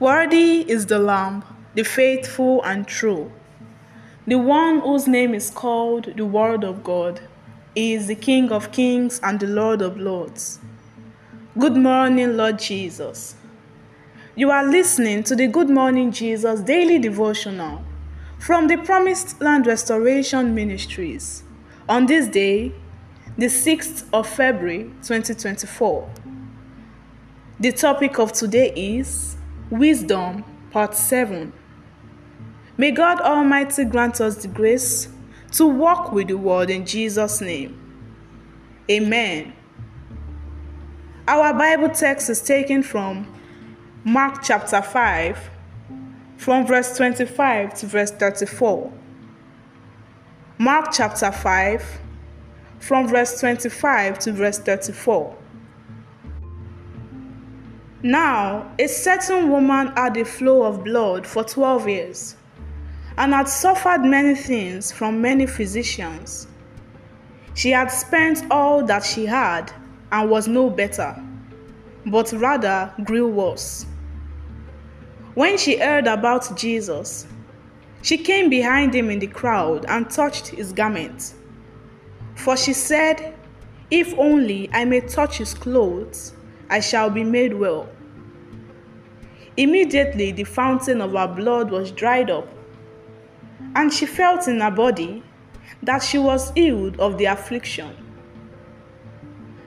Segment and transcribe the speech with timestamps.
[0.00, 3.30] Worthy is the Lamb, the faithful and true,
[4.26, 7.20] the one whose name is called the Word of God.
[7.74, 10.58] He is the King of kings and the Lord of lords.
[11.58, 13.34] Good morning, Lord Jesus.
[14.34, 17.84] You are listening to the Good Morning Jesus daily devotional
[18.38, 21.42] from the Promised Land Restoration Ministries
[21.90, 22.72] on this day,
[23.36, 26.10] the 6th of February 2024.
[27.60, 29.36] The topic of today is
[29.70, 31.52] Wisdom, Part 7.
[32.76, 35.08] May God Almighty grant us the grace
[35.52, 37.76] to walk with the Word in Jesus' name.
[38.90, 39.52] Amen.
[41.28, 43.32] Our Bible text is taken from
[44.02, 45.50] Mark chapter 5,
[46.36, 48.92] from verse 25 to verse 34.
[50.58, 52.00] Mark chapter 5,
[52.80, 55.36] from verse 25 to verse 34.
[58.02, 62.36] Now, a certain woman had a flow of blood for 12 years
[63.18, 66.46] and had suffered many things from many physicians.
[67.52, 69.70] She had spent all that she had
[70.10, 71.14] and was no better,
[72.06, 73.84] but rather grew worse.
[75.34, 77.26] When she heard about Jesus,
[78.00, 81.34] she came behind him in the crowd and touched his garment.
[82.34, 83.34] For she said,
[83.90, 86.32] If only I may touch his clothes,
[86.70, 87.88] I shall be made well.
[89.56, 92.48] Immediately the fountain of her blood was dried up,
[93.74, 95.22] and she felt in her body
[95.82, 97.94] that she was healed of the affliction.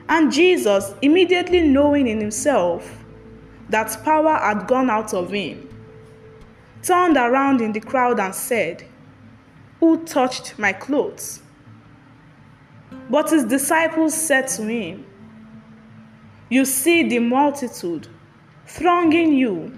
[0.08, 3.04] And Jesus, immediately knowing in himself
[3.68, 5.68] that power had gone out of him,
[6.82, 8.84] turned around in the crowd and said,
[9.80, 11.42] Who touched my clothes?
[13.10, 15.06] But his disciples said to him,
[16.54, 18.06] You see the multitude
[18.64, 19.76] thronging you,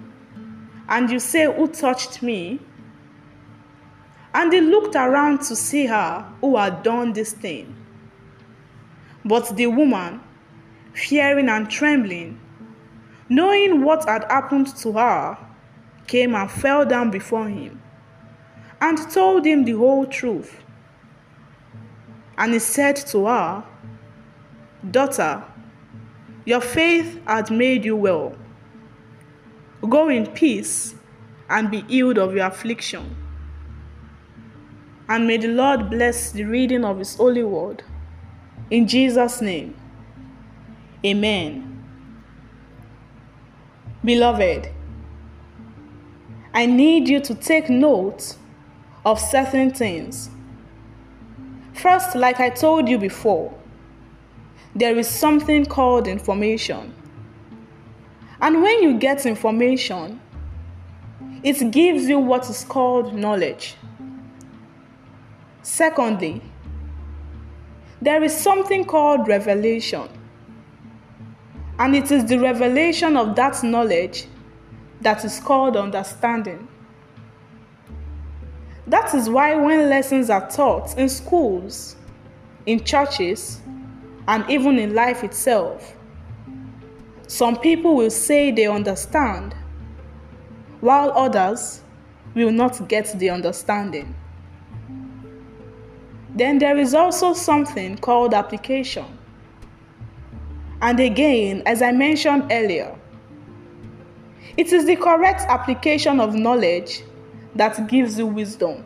[0.87, 2.59] and you say, Who touched me?
[4.31, 7.75] And they looked around to see her who had done this thing.
[9.25, 10.21] But the woman,
[10.93, 12.39] fearing and trembling,
[13.27, 15.35] knowing what had happened to her,
[16.05, 17.81] came and fell down before him
[18.79, 20.63] and told him the whole truth.
[22.37, 23.63] And he said to her,
[24.91, 25.43] Daughter,
[26.47, 28.33] your faith had made you well.
[29.89, 30.95] Go in peace
[31.49, 33.17] and be healed of your affliction.
[35.09, 37.83] And may the Lord bless the reading of His holy word.
[38.71, 39.75] In Jesus' name,
[41.05, 41.83] Amen.
[44.05, 44.69] Beloved,
[46.53, 48.37] I need you to take note
[49.05, 50.29] of certain things.
[51.73, 53.53] First, like I told you before,
[54.75, 56.93] there is something called information.
[58.41, 60.21] And when you get information,
[61.43, 63.75] it gives you what is called knowledge.
[65.63, 66.41] Secondly,
[68.01, 70.07] there is something called revelation.
[71.79, 74.27] And it is the revelation of that knowledge
[75.01, 76.67] that is called understanding.
[78.87, 81.95] That is why, when lessons are taught in schools,
[82.65, 83.59] in churches,
[84.27, 85.95] and even in life itself,
[87.27, 89.55] some people will say they understand,
[90.81, 91.81] while others
[92.33, 94.15] will not get the understanding.
[96.35, 99.05] Then there is also something called application.
[100.81, 102.95] And again, as I mentioned earlier,
[104.55, 107.03] it is the correct application of knowledge
[107.55, 108.83] that gives you wisdom.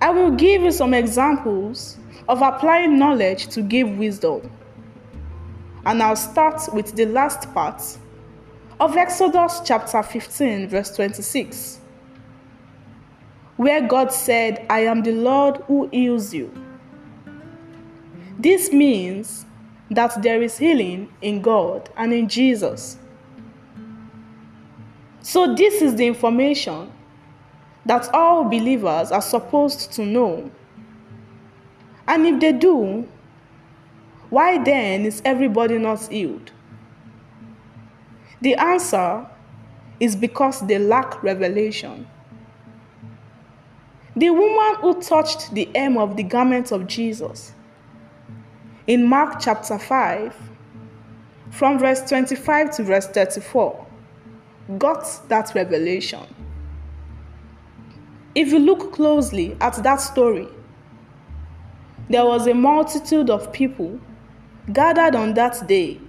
[0.00, 1.98] I will give you some examples
[2.28, 4.50] of applying knowledge to give wisdom.
[5.86, 7.82] And I'll start with the last part
[8.80, 11.80] of Exodus chapter 15, verse 26,
[13.56, 16.52] where God said, I am the Lord who heals you.
[18.38, 19.46] This means
[19.90, 22.96] that there is healing in God and in Jesus.
[25.20, 26.92] So, this is the information
[27.86, 30.50] that all believers are supposed to know.
[32.06, 33.08] And if they do,
[34.30, 36.50] why then is everybody not healed?
[38.40, 39.26] The answer
[40.00, 42.06] is because they lack revelation.
[44.16, 47.52] The woman who touched the hem of the garment of Jesus
[48.86, 50.34] in Mark chapter 5,
[51.50, 53.86] from verse 25 to verse 34,
[54.78, 56.22] got that revelation.
[58.34, 60.48] If you look closely at that story,
[62.08, 63.98] there was a multitude of people
[64.72, 66.00] gathered on that day,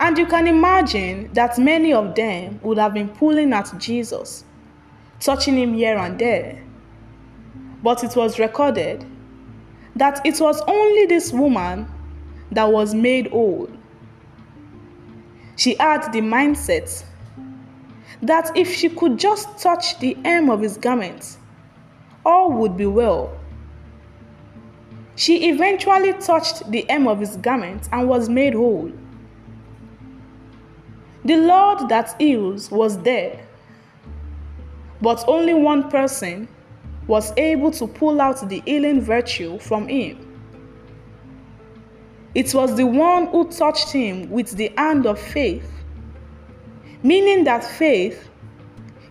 [0.00, 4.44] And you can imagine that many of them would have been pulling at Jesus,
[5.20, 6.62] touching him here and there.
[7.82, 9.04] But it was recorded
[9.96, 11.86] that it was only this woman
[12.50, 13.68] that was made whole.
[15.56, 17.04] She had the mindset
[18.22, 21.36] that if she could just touch the hem of his garment,
[22.24, 23.38] all would be well.
[25.20, 28.90] She eventually touched the hem of his garment and was made whole.
[31.26, 33.46] The Lord that heals was there,
[35.02, 36.48] but only one person
[37.06, 40.26] was able to pull out the healing virtue from him.
[42.34, 45.70] It was the one who touched him with the hand of faith,
[47.02, 48.30] meaning that faith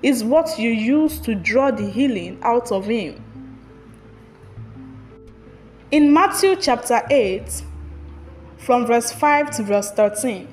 [0.01, 3.23] is what you use to draw the healing out of him.
[5.91, 7.63] In Matthew chapter 8,
[8.59, 10.47] from verse 5 to verse 13,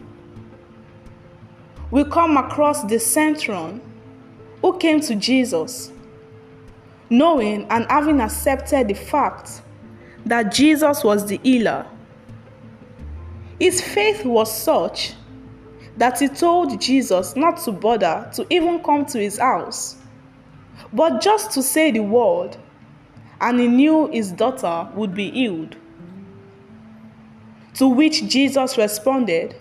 [1.91, 3.83] we come across the centurion
[4.62, 5.93] who came to Jesus,
[7.11, 9.61] knowing and having accepted the fact
[10.25, 11.87] that Jesus was the healer.
[13.61, 15.12] His faith was such
[15.99, 19.97] that he told Jesus not to bother to even come to his house,
[20.94, 22.56] but just to say the word
[23.41, 25.77] and he knew his daughter would be healed.
[27.75, 29.56] To which Jesus responded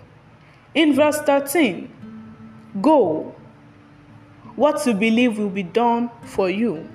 [0.74, 1.92] in verse 13
[2.80, 3.34] Go,
[4.54, 6.88] what you believe will be done for you.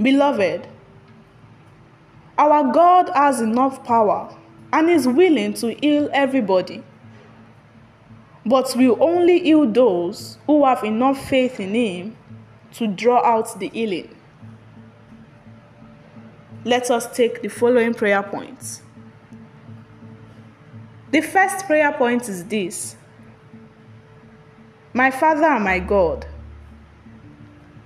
[0.00, 0.66] Beloved,
[2.36, 4.34] our God has enough power
[4.72, 6.82] and is willing to heal everybody,
[8.46, 12.16] but will only heal those who have enough faith in Him
[12.74, 14.14] to draw out the healing
[16.64, 18.82] let us take the following prayer points.
[21.10, 22.96] The first prayer point is this
[24.92, 26.26] My Father and my God,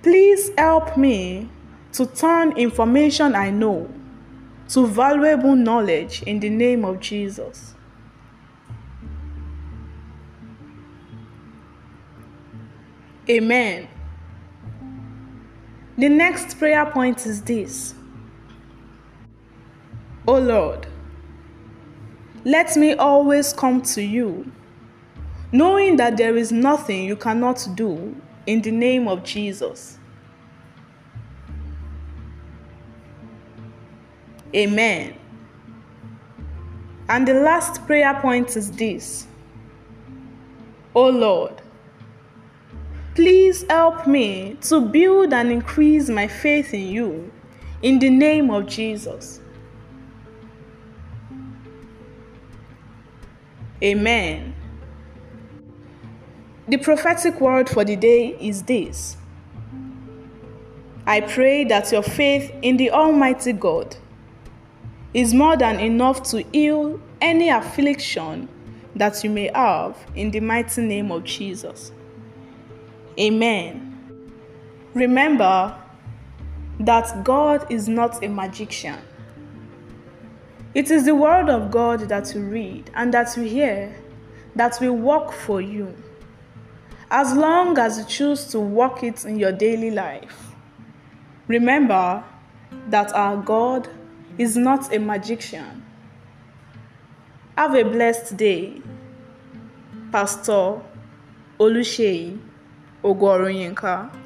[0.01, 1.49] please help me
[1.93, 3.89] to turn information I know
[4.69, 7.75] to valuable knowledge in the name of Jesus.
[13.29, 13.87] Amen.
[15.97, 17.93] The next prayer point is this
[20.25, 20.87] O Lord,
[22.45, 24.49] let me always come to you,
[25.51, 28.15] knowing that there is nothing you cannot do
[28.47, 29.97] in the name of Jesus.
[34.55, 35.15] Amen.
[37.09, 39.27] And the last prayer point is this
[40.95, 41.61] O Lord,
[43.15, 47.31] please help me to build and increase my faith in you
[47.81, 49.41] in the name of Jesus.
[53.83, 54.55] Amen.
[56.67, 59.17] The prophetic word for the day is this
[61.05, 63.97] I pray that your faith in the Almighty God
[65.13, 68.47] is more than enough to heal any affliction
[68.95, 71.91] that you may have in the mighty name of Jesus.
[73.19, 74.31] Amen.
[74.93, 75.77] Remember
[76.79, 78.99] that God is not a magician.
[80.73, 83.95] It is the word of God that you read and that you hear
[84.55, 85.93] that will work for you.
[87.11, 90.51] As long as you choose to work it in your daily life.
[91.47, 92.23] Remember
[92.89, 93.87] that our God
[94.37, 95.85] is not a magician.
[97.57, 98.81] Have a blessed day.
[100.11, 100.81] Pastor
[101.59, 102.39] Oluseyi
[103.03, 104.22] Ogoroyinka.